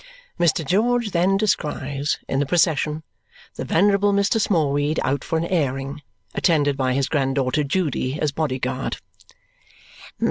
[0.39, 0.65] Mr.
[0.65, 3.03] George then descries, in the procession,
[3.53, 4.41] the venerable Mr.
[4.41, 6.01] Smallweed out for an airing,
[6.33, 8.97] attended by his granddaughter Judy as body guard.